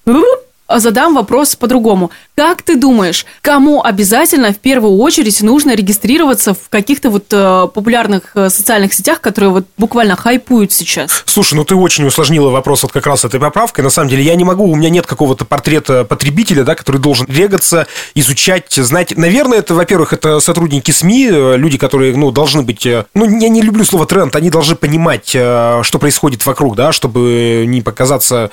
А 0.68 0.80
Задам 0.80 1.14
вопрос 1.14 1.56
по-другому. 1.56 2.10
Как 2.36 2.64
ты 2.64 2.76
думаешь, 2.76 3.26
кому 3.42 3.84
обязательно 3.84 4.52
в 4.52 4.58
первую 4.58 4.98
очередь 4.98 5.42
нужно 5.42 5.76
регистрироваться 5.76 6.56
в 6.56 6.70
каких-то 6.70 7.12
вот 7.12 7.26
э, 7.32 7.68
популярных 7.74 8.32
э, 8.36 8.50
социальных 8.50 8.94
сетях, 8.94 9.22
которые 9.22 9.52
вот 9.52 9.66
буквально 9.78 10.16
хайпуют 10.16 10.72
сейчас? 10.72 11.24
Слушай, 11.26 11.54
ну 11.56 11.66
ты 11.66 11.76
очень 11.76 12.06
усложнила 12.06 12.50
вопрос 12.50 12.82
вот 12.82 12.92
как 12.92 13.06
раз 13.06 13.24
этой 13.26 13.40
поправкой. 13.40 13.84
На 13.84 13.92
самом 13.92 14.10
деле 14.10 14.24
я 14.24 14.34
не 14.36 14.44
могу, 14.44 14.66
у 14.66 14.76
меня 14.76 14.90
нет 14.90 15.06
какого-то 15.06 15.46
портрета 15.46 16.04
потребителя, 16.04 16.64
да, 16.64 16.74
который 16.74 17.00
должен 17.00 17.28
регаться, 17.28 17.86
изучать, 18.16 18.72
знать. 18.74 19.16
Наверное, 19.16 19.60
это, 19.60 19.76
во-первых, 19.76 20.14
это 20.14 20.40
сотрудники 20.40 20.90
СМИ, 20.90 21.28
э, 21.32 21.58
люди, 21.58 21.78
которые, 21.78 22.16
ну, 22.16 22.32
должны 22.32 22.64
быть... 22.64 22.88
э, 22.88 23.06
Ну, 23.14 23.26
я 23.40 23.50
не 23.50 23.62
люблю 23.62 23.86
слово 23.86 24.08
тренд, 24.08 24.36
они 24.36 24.50
должны 24.50 24.76
понимать, 24.76 25.32
э, 25.36 25.82
что 25.84 26.00
происходит 26.00 26.44
вокруг, 26.46 26.76
да, 26.76 26.92
чтобы 26.92 27.66
не 27.68 27.84
показаться 27.84 28.50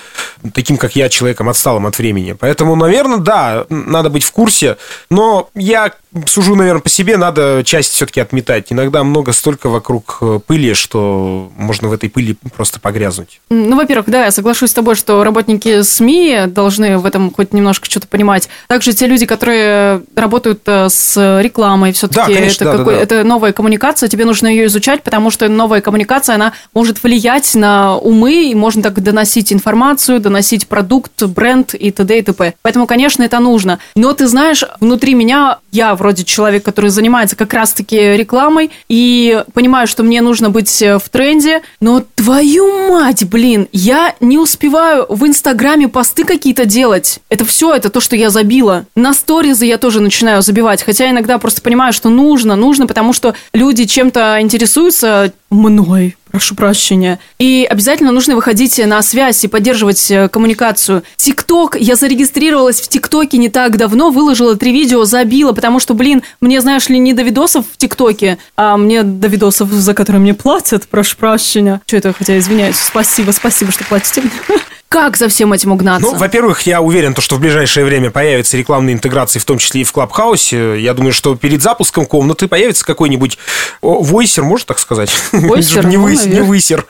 таким, 0.52 0.76
как 0.76 0.95
я, 0.95 1.09
человеком 1.09 1.49
отсталым 1.49 1.87
от 1.87 2.01
времени. 2.02 2.32
Поэтому, 2.32 2.76
наверное, 2.76 3.18
да, 3.18 3.64
надо 3.71 4.11
быть 4.11 4.25
в 4.25 4.32
курсе. 4.32 4.76
Но 5.11 5.49
я 5.54 5.92
сужу, 6.26 6.54
наверное, 6.54 6.81
по 6.83 6.88
себе, 6.88 7.16
надо 7.16 7.62
часть 7.64 7.92
все-таки 7.92 8.21
отметать. 8.21 8.66
Иногда 8.71 9.02
много 9.04 9.33
столько 9.33 9.69
вокруг 9.69 10.19
э, 10.21 10.40
пыли, 10.47 10.75
что 10.75 11.50
можно 11.57 11.88
в 11.88 11.92
этой 11.92 12.11
пыли 12.11 12.37
просто 12.54 12.81
погрязнуть. 12.81 13.40
Ну, 13.50 13.76
во-первых, 13.76 14.07
да, 14.09 14.25
я 14.26 14.31
соглашусь 14.31 14.71
с 14.71 14.75
тобой, 14.75 14.95
что 14.95 15.25
работники 15.25 15.83
СМИ 15.83 16.45
должны 16.49 16.99
в 16.99 17.07
этом 17.07 17.33
хоть 17.33 17.52
немножко 17.52 17.87
что-то 17.90 18.07
понимать. 18.09 18.49
Также 18.69 18.92
те 18.92 19.07
люди, 19.07 19.26
которые 19.26 20.02
работают 20.14 20.62
э, 20.66 20.88
с 20.88 21.16
рекламой, 21.40 21.92
все-таки 21.92 22.21
Да, 22.21 22.26
конечно, 22.26 22.64
это, 22.64 22.64
да, 22.64 22.73
да, 22.73 22.78
какой- 22.78 22.95
да. 22.95 23.00
это 23.00 23.25
новая 23.25 23.52
коммуникация, 23.52 24.09
тебе 24.09 24.25
нужно 24.25 24.49
ее 24.49 24.66
изучать, 24.66 25.02
потому 25.02 25.31
что 25.31 25.49
новая 25.49 25.81
коммуникация, 25.81 26.35
она 26.35 26.52
может 26.75 27.02
влиять 27.02 27.54
на 27.54 27.97
умы, 27.97 28.50
и 28.50 28.54
можно 28.54 28.83
так 28.83 29.00
доносить 29.02 29.52
информацию, 29.52 30.21
доносить 30.21 30.69
продукт, 30.69 31.23
бренд 31.23 31.75
и 31.75 31.90
т.д. 31.90 32.19
и 32.19 32.23
т.п. 32.23 32.54
Поэтому, 32.62 32.87
конечно, 32.87 33.23
это 33.23 33.38
нужно. 33.38 33.78
Но 33.97 34.12
ты 34.12 34.26
знаешь, 34.28 34.64
внутри 34.81 35.14
меня, 35.14 35.59
я 35.71 35.95
вроде 36.02 36.25
человек, 36.25 36.64
который 36.64 36.90
занимается 36.90 37.37
как 37.37 37.54
раз-таки 37.54 37.97
рекламой, 37.97 38.73
и 38.88 39.44
понимаю, 39.54 39.87
что 39.87 40.02
мне 40.02 40.21
нужно 40.21 40.50
быть 40.50 40.82
э, 40.82 40.99
в 40.99 41.09
тренде, 41.11 41.62
но 41.80 42.02
твою 42.16 42.88
мать, 42.88 43.25
блин, 43.25 43.68
я 43.71 44.16
не 44.18 44.37
успеваю 44.37 45.06
в 45.09 45.25
Инстаграме 45.25 45.87
посты 45.87 46.25
какие-то 46.25 46.64
делать. 46.64 47.21
Это 47.28 47.44
все, 47.44 47.73
это 47.73 47.88
то, 47.88 48.00
что 48.00 48.16
я 48.16 48.30
забила. 48.30 48.87
На 48.97 49.14
сторизы 49.14 49.64
я 49.64 49.78
тоже 49.78 50.00
начинаю 50.00 50.42
забивать, 50.42 50.82
хотя 50.82 51.09
иногда 51.09 51.38
просто 51.38 51.62
понимаю, 51.62 51.92
что 51.92 52.09
нужно, 52.09 52.56
нужно, 52.56 52.88
потому 52.88 53.12
что 53.12 53.35
люди 53.54 53.85
чем-то 53.85 54.38
интересуются 54.40 55.32
мной, 55.50 56.16
прошу 56.33 56.55
прощения. 56.55 57.21
И 57.39 57.67
обязательно 57.69 58.11
нужно 58.11 58.35
выходить 58.35 58.85
на 58.85 59.01
связь 59.03 59.45
и 59.45 59.49
поддерживать 59.49 60.11
э, 60.11 60.29
коммуникацию. 60.29 61.05
ТикТок, 61.17 61.77
я 61.79 61.95
зарегистрировалась 61.95 62.81
в 62.81 62.89
ТикТоке 62.89 63.37
не 63.37 63.51
так 63.51 63.77
давно, 63.77 64.11
выложила 64.11 64.57
три 64.57 64.73
видео, 64.73 65.05
забила, 65.05 65.53
потому 65.53 65.79
что, 65.79 65.95
блин, 65.95 66.23
мне, 66.41 66.61
знаешь 66.61 66.89
ли, 66.89 66.99
не 66.99 67.12
до 67.12 67.23
видосов 67.23 67.67
в 67.71 67.77
ТикТоке, 67.77 68.39
а 68.57 68.77
мне 68.77 69.03
до 69.03 69.29
видосов, 69.29 69.71
за 69.71 69.95
которые 69.95 70.21
мне 70.21 70.35
платят, 70.35 70.89
прошу 70.89 71.17
прощения. 71.17 71.81
Что 71.87 71.99
это, 71.99 72.12
хотя 72.12 72.39
извиняюсь, 72.39 72.77
спасибо, 72.77 73.31
спасибо, 73.33 73.71
что 73.71 73.85
платите 73.85 74.23
мне. 74.23 74.31
Как 74.93 75.17
за 75.17 75.29
всем 75.29 75.53
этим 75.53 75.73
угнаться? 75.73 76.11
Ну, 76.11 76.17
во-первых, 76.17 76.63
я 76.63 76.83
уверен, 76.83 77.15
то, 77.15 77.23
что 77.23 77.37
в 77.37 77.41
ближайшее 77.41 77.87
время 77.87 78.11
появятся 78.11 78.59
рекламные 78.59 78.95
интеграции, 78.95 79.39
в 79.39 79.45
том 79.45 79.59
числе 79.59 79.81
и 79.81 79.85
в 79.85 79.93
Клабхаусе. 79.93 80.79
Я 80.81 80.93
думаю, 80.93 81.13
что 81.13 81.35
перед 81.35 81.63
запуском 81.63 82.05
комнаты 82.05 82.47
появится 82.47 82.85
какой-нибудь 82.85 83.39
войсер, 83.81 84.45
можно 84.45 84.67
так 84.67 84.79
сказать? 84.79 85.11
Войсер, 85.33 85.87
Не 85.87 85.97
ну, 85.97 86.45
высер. 86.45 86.87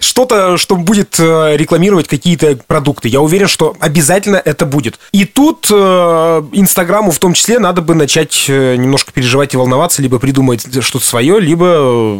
Что-то, 0.00 0.58
что 0.58 0.76
будет 0.76 1.16
э, 1.18 1.56
рекламировать 1.56 2.08
какие-то 2.08 2.58
продукты. 2.66 3.08
Я 3.08 3.20
уверен, 3.20 3.48
что 3.48 3.74
обязательно 3.80 4.36
это 4.36 4.66
будет. 4.66 4.98
И 5.12 5.24
тут 5.24 5.68
э, 5.70 6.42
Инстаграму 6.52 7.10
в 7.10 7.18
том 7.18 7.32
числе 7.34 7.58
надо 7.58 7.82
бы 7.82 7.94
начать 7.94 8.46
э, 8.48 8.76
немножко 8.76 9.12
переживать 9.12 9.54
и 9.54 9.56
волноваться, 9.56 10.02
либо 10.02 10.18
придумать 10.18 10.62
что-то 10.84 11.04
свое, 11.04 11.40
либо, 11.40 11.66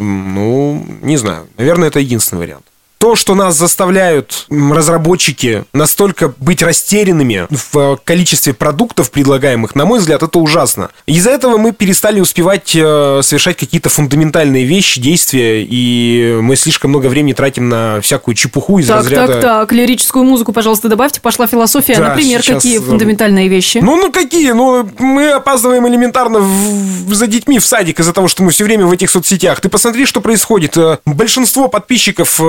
ну, 0.00 0.84
не 1.02 1.16
знаю. 1.16 1.46
Наверное, 1.56 1.88
это 1.88 2.00
единственный 2.00 2.40
вариант. 2.40 2.64
То, 3.06 3.14
что 3.14 3.36
нас 3.36 3.56
заставляют 3.56 4.46
разработчики 4.50 5.64
настолько 5.72 6.34
быть 6.40 6.60
растерянными 6.60 7.46
в 7.50 7.78
э, 7.78 7.96
количестве 8.02 8.52
продуктов 8.52 9.12
предлагаемых, 9.12 9.76
на 9.76 9.84
мой 9.84 10.00
взгляд, 10.00 10.24
это 10.24 10.40
ужасно. 10.40 10.90
Из-за 11.06 11.30
этого 11.30 11.56
мы 11.56 11.70
перестали 11.70 12.18
успевать 12.18 12.74
э, 12.74 13.20
совершать 13.22 13.58
какие-то 13.58 13.90
фундаментальные 13.90 14.64
вещи, 14.64 15.00
действия, 15.00 15.62
и 15.62 16.36
мы 16.40 16.56
слишком 16.56 16.90
много 16.90 17.06
времени 17.06 17.32
тратим 17.32 17.68
на 17.68 18.00
всякую 18.00 18.34
чепуху 18.34 18.80
из 18.80 18.88
Так, 18.88 18.96
разряда... 18.96 19.34
так, 19.34 19.42
так, 19.42 19.72
лирическую 19.72 20.24
музыку, 20.24 20.52
пожалуйста, 20.52 20.88
добавьте. 20.88 21.20
Пошла 21.20 21.46
философия. 21.46 21.94
Да, 21.94 22.08
Например, 22.08 22.42
сейчас, 22.42 22.56
какие 22.56 22.80
фундаментальные 22.80 23.46
вещи? 23.46 23.78
Ну, 23.78 23.94
ну 23.98 24.10
какие? 24.10 24.50
Ну, 24.50 24.84
мы 24.98 25.30
опаздываем 25.30 25.86
элементарно 25.86 26.40
в- 26.40 27.14
за 27.14 27.28
детьми 27.28 27.60
в 27.60 27.66
садик 27.66 28.00
из-за 28.00 28.12
того, 28.12 28.26
что 28.26 28.42
мы 28.42 28.50
все 28.50 28.64
время 28.64 28.84
в 28.86 28.90
этих 28.90 29.10
соцсетях. 29.10 29.60
Ты 29.60 29.68
посмотри, 29.68 30.06
что 30.06 30.20
происходит. 30.20 30.76
Э, 30.76 30.98
Большинство 31.06 31.68
подписчиков 31.68 32.40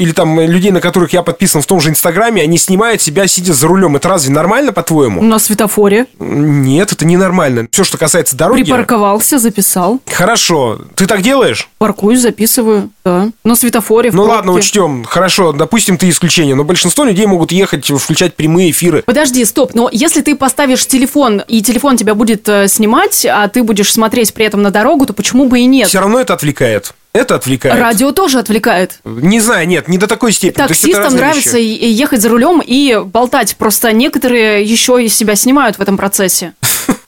или 0.00 0.12
там 0.12 0.40
людей, 0.40 0.70
на 0.70 0.80
которых 0.80 1.12
я 1.12 1.22
подписан 1.22 1.60
в 1.60 1.66
том 1.66 1.78
же 1.80 1.90
Инстаграме, 1.90 2.42
они 2.42 2.56
снимают 2.56 3.02
себя, 3.02 3.26
сидя 3.26 3.52
за 3.52 3.66
рулем. 3.66 3.96
Это 3.96 4.08
разве 4.08 4.32
нормально, 4.32 4.72
по-твоему? 4.72 5.22
На 5.22 5.38
светофоре. 5.38 6.06
Нет, 6.18 6.92
это 6.92 7.04
ненормально. 7.04 7.68
Все, 7.70 7.84
что 7.84 7.98
касается 7.98 8.34
дороги... 8.34 8.62
Припарковался, 8.62 9.38
записал. 9.38 10.00
Хорошо. 10.10 10.80
Ты 10.94 11.06
так 11.06 11.20
делаешь? 11.20 11.68
Паркуюсь, 11.76 12.20
записываю. 12.20 12.90
Да. 13.04 13.28
На 13.44 13.54
светофоре. 13.54 14.10
Ну 14.10 14.22
пробке. 14.22 14.36
ладно, 14.36 14.52
учтем. 14.52 15.04
Хорошо, 15.04 15.52
допустим, 15.52 15.98
ты 15.98 16.08
исключение. 16.08 16.54
Но 16.54 16.64
большинство 16.64 17.04
людей 17.04 17.26
могут 17.26 17.52
ехать, 17.52 17.86
включать 17.86 18.34
прямые 18.34 18.70
эфиры. 18.70 19.02
Подожди, 19.04 19.44
стоп, 19.44 19.74
но 19.74 19.90
если 19.92 20.22
ты 20.22 20.34
поставишь 20.34 20.86
телефон, 20.86 21.42
и 21.46 21.60
телефон 21.62 21.98
тебя 21.98 22.14
будет 22.14 22.48
э, 22.48 22.68
снимать, 22.68 23.26
а 23.26 23.48
ты 23.48 23.62
будешь 23.62 23.92
смотреть 23.92 24.32
при 24.32 24.46
этом 24.46 24.62
на 24.62 24.70
дорогу, 24.70 25.04
то 25.04 25.12
почему 25.12 25.46
бы 25.46 25.60
и 25.60 25.66
нет? 25.66 25.88
Все 25.88 26.00
равно 26.00 26.20
это 26.20 26.32
отвлекает. 26.32 26.94
Это 27.12 27.34
отвлекает. 27.34 27.78
Радио 27.78 28.12
тоже 28.12 28.38
отвлекает. 28.38 29.00
Не 29.04 29.40
знаю, 29.40 29.66
нет, 29.66 29.88
не 29.88 29.98
до 29.98 30.06
такой 30.06 30.32
степени. 30.32 30.66
Таксистам 30.66 31.14
нравится 31.14 31.58
вещи. 31.58 31.84
ехать 31.84 32.22
за 32.22 32.28
рулем 32.28 32.62
и 32.64 33.00
болтать. 33.04 33.56
Просто 33.56 33.92
некоторые 33.92 34.62
еще 34.62 35.02
и 35.04 35.08
себя 35.08 35.34
снимают 35.34 35.78
в 35.78 35.80
этом 35.80 35.96
процессе. 35.96 36.52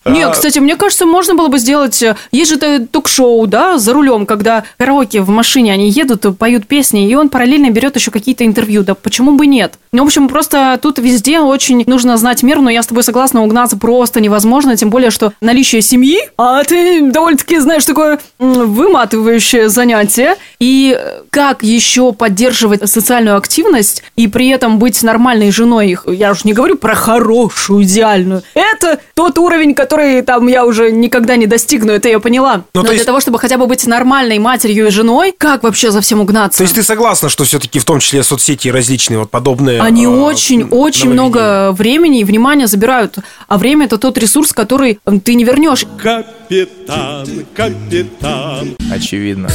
Нет, 0.04 0.28
А. 0.28 0.32
кстати, 0.32 0.58
мне 0.58 0.76
кажется, 0.76 1.06
можно 1.06 1.34
было 1.34 1.48
бы 1.48 1.58
сделать... 1.58 2.02
э, 2.02 2.16
Есть 2.32 2.50
же 2.50 2.86
ток-шоу, 2.86 3.46
да, 3.46 3.78
за 3.78 3.92
рулем, 3.92 4.26
когда 4.26 4.64
караоке 4.78 5.20
в 5.20 5.28
машине, 5.28 5.72
они 5.72 5.90
едут, 5.90 6.26
поют 6.38 6.66
песни, 6.66 7.08
и 7.08 7.14
он 7.14 7.28
параллельно 7.28 7.70
берет 7.70 7.96
еще 7.96 8.10
какие-то 8.10 8.44
интервью. 8.44 8.82
Да 8.82 8.94
почему 8.94 9.32
бы 9.36 9.46
нет? 9.46 9.74
Ну, 9.92 10.02
в 10.02 10.06
общем, 10.06 10.28
просто 10.28 10.78
тут 10.82 10.98
везде 10.98 11.40
очень 11.40 11.84
нужно 11.86 12.16
знать 12.16 12.42
меру, 12.42 12.62
но 12.62 12.70
я 12.70 12.82
с 12.82 12.86
тобой 12.86 13.02
согласна, 13.04 13.42
угнаться 13.42 13.76
просто 13.76 14.20
невозможно, 14.20 14.76
тем 14.76 14.90
более, 14.90 15.10
что 15.10 15.32
наличие 15.40 15.82
семьи, 15.82 16.18
а 16.36 16.64
ты 16.64 17.00
довольно-таки 17.10 17.58
знаешь 17.58 17.84
такое 17.84 18.18
выматывающее 18.38 19.68
занятие, 19.68 20.36
и 20.58 20.98
как 21.30 21.62
еще 21.62 22.12
поддерживать 22.12 22.88
социальную 22.88 23.36
активность 23.36 24.02
и 24.16 24.28
при 24.28 24.48
этом 24.48 24.78
быть 24.78 25.02
нормальной 25.02 25.50
женой 25.50 25.96
я 26.06 26.30
уж 26.32 26.44
не 26.44 26.52
говорю 26.52 26.76
про 26.76 26.94
хорошую, 26.94 27.82
идеальную, 27.82 28.42
это 28.54 28.98
тот 29.14 29.38
уровень, 29.38 29.74
который 29.74 29.91
там 30.24 30.46
я 30.48 30.64
уже 30.64 30.90
никогда 30.90 31.36
не 31.36 31.46
достигну, 31.46 31.92
это 31.92 32.08
я 32.08 32.18
поняла. 32.20 32.56
Ну, 32.56 32.62
Но 32.74 32.80
то 32.82 32.86
для 32.88 32.94
есть- 32.94 33.06
того, 33.06 33.20
чтобы 33.20 33.38
хотя 33.38 33.58
бы 33.58 33.66
быть 33.66 33.86
нормальной 33.86 34.38
матерью 34.38 34.86
и 34.86 34.90
женой, 34.90 35.34
как 35.36 35.62
вообще 35.62 35.90
за 35.90 36.00
всем 36.00 36.20
угнаться? 36.20 36.58
То 36.58 36.62
есть 36.64 36.74
ты 36.74 36.82
согласна, 36.82 37.28
что 37.28 37.44
все-таки 37.44 37.78
в 37.78 37.84
том 37.84 38.00
числе 38.00 38.22
соцсети 38.22 38.68
и 38.68 38.70
различные 38.70 39.18
вот 39.18 39.30
подобные... 39.30 39.80
Они 39.80 40.04
э, 40.04 40.08
очень, 40.08 40.64
очень 40.64 41.10
много 41.10 41.72
времени 41.72 42.20
и 42.20 42.24
внимания 42.24 42.66
забирают. 42.66 43.16
А 43.48 43.58
время 43.58 43.86
это 43.86 43.98
тот 43.98 44.18
ресурс, 44.18 44.52
который 44.52 44.98
ты 45.24 45.34
не 45.34 45.44
вернешь. 45.44 45.84
Капитан, 46.02 47.26
капитан. 47.54 48.76
Очевидно. 48.90 49.48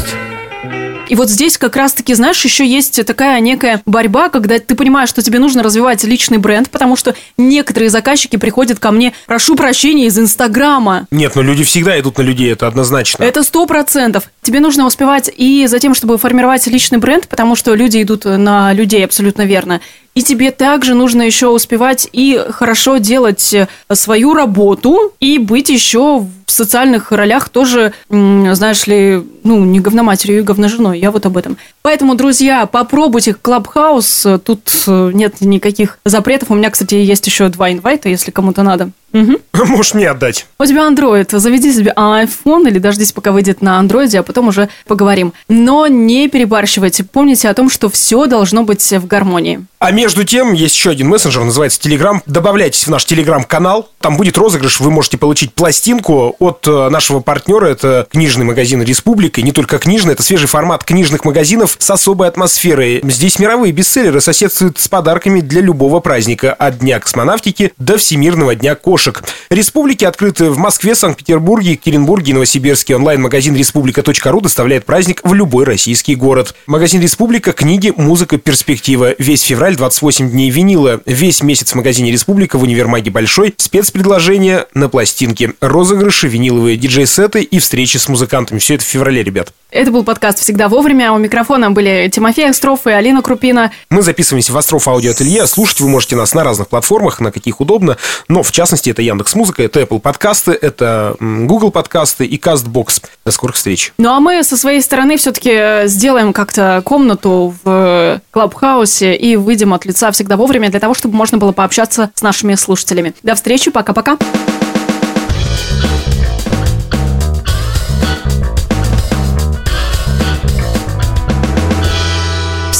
И 1.09 1.15
вот 1.15 1.29
здесь 1.29 1.57
как 1.57 1.77
раз-таки, 1.77 2.13
знаешь, 2.13 2.43
еще 2.43 2.67
есть 2.67 3.05
такая 3.05 3.39
некая 3.39 3.81
борьба, 3.85 4.27
когда 4.27 4.59
ты 4.59 4.75
понимаешь, 4.75 5.07
что 5.07 5.21
тебе 5.21 5.39
нужно 5.39 5.63
развивать 5.63 6.03
личный 6.03 6.37
бренд, 6.37 6.69
потому 6.69 6.97
что 6.97 7.15
некоторые 7.37 7.89
заказчики 7.89 8.35
приходят 8.35 8.79
ко 8.79 8.91
мне, 8.91 9.13
прошу 9.25 9.55
прощения, 9.55 10.07
из 10.07 10.19
Инстаграма. 10.19 11.07
Нет, 11.09 11.35
но 11.35 11.41
люди 11.41 11.63
всегда 11.63 11.97
идут 11.97 12.17
на 12.17 12.23
людей, 12.23 12.51
это 12.51 12.67
однозначно. 12.67 13.23
Это 13.23 13.43
сто 13.43 13.65
процентов. 13.65 14.29
Тебе 14.41 14.59
нужно 14.59 14.85
успевать 14.85 15.31
и 15.33 15.65
за 15.67 15.79
тем, 15.79 15.95
чтобы 15.95 16.17
формировать 16.17 16.67
личный 16.67 16.97
бренд, 16.97 17.27
потому 17.29 17.55
что 17.55 17.73
люди 17.73 18.01
идут 18.01 18.25
на 18.25 18.73
людей, 18.73 19.05
абсолютно 19.05 19.43
верно. 19.43 19.79
И 20.13 20.23
тебе 20.23 20.51
также 20.51 20.93
нужно 20.93 21.21
еще 21.21 21.47
успевать 21.47 22.09
и 22.11 22.43
хорошо 22.49 22.97
делать 22.97 23.55
свою 23.93 24.33
работу, 24.33 25.13
и 25.19 25.37
быть 25.37 25.69
еще 25.69 26.27
в 26.47 26.51
социальных 26.51 27.11
ролях 27.11 27.49
тоже, 27.49 27.93
знаешь 28.09 28.87
ли, 28.87 29.21
ну, 29.43 29.63
не 29.65 29.81
говноматерью 29.81 30.39
и 30.39 30.43
говноженой. 30.43 30.97
я 30.97 31.11
вот 31.11 31.25
об 31.25 31.35
этом. 31.35 31.57
Поэтому, 31.81 32.15
друзья, 32.15 32.65
попробуйте 32.65 33.33
Клабхаус. 33.33 34.25
Тут 34.43 34.71
э, 34.87 35.11
нет 35.13 35.41
никаких 35.41 35.99
запретов. 36.05 36.49
У 36.49 36.55
меня, 36.55 36.69
кстати, 36.69 36.95
есть 36.95 37.27
еще 37.27 37.49
два 37.49 37.71
инвайта, 37.71 38.07
если 38.07 38.31
кому-то 38.31 38.63
надо. 38.63 38.91
Угу. 39.13 39.37
Можешь 39.67 39.93
мне 39.93 40.09
отдать. 40.09 40.47
У 40.59 40.65
тебя 40.65 40.87
Android, 40.87 41.37
заведи 41.37 41.73
себе 41.73 41.93
iPhone 41.95 42.67
или 42.67 42.79
дождись, 42.79 43.11
пока 43.11 43.31
выйдет 43.31 43.61
на 43.61 43.81
Android, 43.81 44.15
а 44.17 44.23
потом 44.23 44.49
уже 44.49 44.69
поговорим. 44.85 45.33
Но 45.49 45.87
не 45.87 46.29
перебарщивайте. 46.29 47.03
Помните 47.03 47.49
о 47.49 47.53
том, 47.53 47.69
что 47.69 47.89
все 47.89 48.25
должно 48.27 48.63
быть 48.63 48.91
в 48.91 49.07
гармонии. 49.07 49.65
А 49.79 49.91
между 49.91 50.23
тем, 50.23 50.53
есть 50.53 50.75
еще 50.75 50.89
один 50.89 51.07
мессенджер, 51.07 51.43
называется 51.43 51.79
Telegram. 51.81 52.19
Добавляйтесь 52.25 52.87
в 52.87 52.89
наш 52.89 53.05
Telegram-канал. 53.05 53.89
Там 53.99 54.17
будет 54.17 54.37
розыгрыш. 54.37 54.79
Вы 54.79 54.91
можете 54.91 55.17
получить 55.17 55.53
пластинку 55.53 56.35
от 56.39 56.67
э, 56.67 56.89
нашего 56.89 57.19
партнера. 57.19 57.67
Это 57.67 58.07
книжный 58.11 58.45
магазин 58.45 58.81
«Республика». 58.81 59.41
И 59.41 59.43
не 59.43 59.51
только 59.51 59.77
книжный, 59.77 60.13
это 60.13 60.23
свежий 60.23 60.47
формат 60.47 60.83
книжных 60.83 61.25
магазинов 61.25 61.75
с 61.79 61.89
особой 61.89 62.27
атмосферой. 62.27 63.01
Здесь 63.03 63.39
мировые 63.39 63.71
бестселлеры 63.71 64.21
соседствуют 64.21 64.79
с 64.79 64.87
подарками 64.87 65.41
для 65.41 65.61
любого 65.61 65.99
праздника. 65.99 66.53
От 66.53 66.79
Дня 66.79 66.99
космонавтики 66.99 67.73
до 67.77 67.97
Всемирного 67.97 68.55
дня 68.55 68.75
кошек. 68.75 69.23
Республики 69.49 70.05
открыты 70.05 70.51
в 70.51 70.57
Москве, 70.57 70.95
Санкт-Петербурге, 70.95 71.71
Екатеринбурге 71.71 72.31
и 72.31 72.33
Новосибирске. 72.33 72.95
Онлайн-магазин 72.95 73.55
республика.ру 73.55 74.41
доставляет 74.41 74.85
праздник 74.85 75.21
в 75.23 75.33
любой 75.33 75.65
российский 75.65 76.15
город. 76.15 76.55
Магазин 76.67 77.01
«Республика»– 77.01 77.51
книги, 77.53 77.93
музыка, 77.95 78.37
перспектива. 78.37 79.15
Весь 79.17 79.41
февраль 79.41 79.75
28 79.75 80.29
дней 80.29 80.49
винила. 80.49 81.01
Весь 81.05 81.41
месяц 81.41 81.71
в 81.71 81.75
магазине 81.75 82.11
«Республика» 82.11 82.57
в 82.57 82.63
универмаге 82.63 83.11
«Большой». 83.11 83.53
Спецпредложения 83.57 84.67
на 84.73 84.89
пластинки. 84.89 85.53
Розыгрыши, 85.61 86.26
виниловые 86.27 86.77
диджей-сеты 86.77 87.41
и 87.41 87.59
встречи 87.59 87.97
с 87.97 88.07
музыкантами. 88.07 88.59
Все 88.59 88.75
это 88.75 88.83
в 88.83 88.87
феврале, 88.87 89.23
ребят. 89.23 89.53
Это 89.69 89.91
был 89.91 90.03
подкаст 90.03 90.39
«Всегда 90.39 90.69
вовремя». 90.69 91.11
У 91.11 91.17
микрофона 91.17 91.71
были 91.71 92.09
Тимофей 92.13 92.49
Остров 92.49 92.87
и 92.87 92.91
Алина 92.91 93.21
Крупина. 93.21 93.71
Мы 93.89 94.01
записываемся 94.01 94.53
в 94.53 94.57
Остров 94.57 94.87
Аудио 94.87 95.11
Ателье. 95.11 95.45
Слушать 95.45 95.81
вы 95.81 95.89
можете 95.89 96.15
нас 96.15 96.33
на 96.33 96.43
разных 96.43 96.69
платформах, 96.69 97.19
на 97.19 97.31
каких 97.31 97.59
удобно. 97.59 97.97
Но, 98.29 98.43
в 98.43 98.51
частности, 98.51 98.91
это 98.91 99.01
Яндекс 99.01 99.35
Музыка, 99.35 99.63
это 99.63 99.81
Apple 99.81 99.99
подкасты, 99.99 100.51
это 100.53 101.17
Google 101.19 101.71
подкасты 101.71 102.25
и 102.25 102.39
Castbox. 102.39 103.03
До 103.25 103.31
скорых 103.31 103.57
встреч. 103.57 103.93
Ну, 103.97 104.09
а 104.09 104.21
мы 104.21 104.43
со 104.43 104.55
своей 104.55 104.81
стороны 104.81 105.17
все-таки 105.17 105.87
сделаем 105.87 106.31
как-то 106.31 106.81
комнату 106.85 107.53
в 107.63 108.21
Клабхаусе 108.31 109.15
и 109.15 109.35
выйдем 109.35 109.73
от 109.73 109.85
лица 109.85 110.11
«Всегда 110.11 110.37
вовремя» 110.37 110.69
для 110.69 110.79
того, 110.79 110.93
чтобы 110.93 111.15
можно 111.15 111.37
было 111.37 111.51
пообщаться 111.51 112.09
с 112.15 112.21
нашими 112.21 112.55
слушателями. 112.55 113.13
До 113.21 113.35
встречи, 113.35 113.69
пока-пока. 113.69 114.17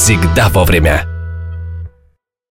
Всегда 0.08 0.48
вовремя. 0.48 1.17